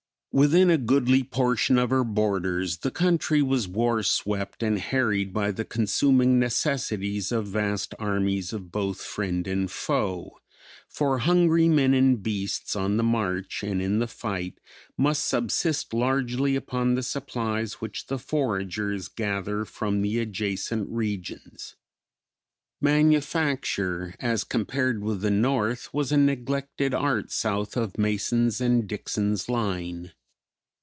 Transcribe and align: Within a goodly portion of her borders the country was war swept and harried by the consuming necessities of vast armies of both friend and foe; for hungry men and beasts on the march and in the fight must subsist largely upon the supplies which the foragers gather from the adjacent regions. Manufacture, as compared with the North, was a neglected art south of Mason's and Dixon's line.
Within 0.33 0.69
a 0.69 0.77
goodly 0.77 1.23
portion 1.25 1.77
of 1.77 1.89
her 1.89 2.05
borders 2.05 2.77
the 2.77 2.89
country 2.89 3.41
was 3.41 3.67
war 3.67 4.01
swept 4.01 4.63
and 4.63 4.79
harried 4.79 5.33
by 5.33 5.51
the 5.51 5.65
consuming 5.65 6.39
necessities 6.39 7.33
of 7.33 7.47
vast 7.47 7.93
armies 7.99 8.53
of 8.53 8.71
both 8.71 9.01
friend 9.01 9.45
and 9.45 9.69
foe; 9.69 10.39
for 10.87 11.17
hungry 11.17 11.67
men 11.67 11.93
and 11.93 12.23
beasts 12.23 12.77
on 12.77 12.95
the 12.95 13.03
march 13.03 13.61
and 13.61 13.81
in 13.81 13.99
the 13.99 14.07
fight 14.07 14.57
must 14.97 15.25
subsist 15.27 15.93
largely 15.93 16.55
upon 16.55 16.95
the 16.95 17.03
supplies 17.03 17.81
which 17.81 18.07
the 18.07 18.17
foragers 18.17 19.09
gather 19.09 19.65
from 19.65 20.01
the 20.01 20.17
adjacent 20.17 20.87
regions. 20.89 21.75
Manufacture, 22.79 24.15
as 24.21 24.45
compared 24.45 25.03
with 25.03 25.19
the 25.19 25.29
North, 25.29 25.93
was 25.93 26.09
a 26.09 26.15
neglected 26.17 26.93
art 26.93 27.31
south 27.33 27.75
of 27.75 27.97
Mason's 27.97 28.61
and 28.61 28.87
Dixon's 28.87 29.49
line. 29.49 30.13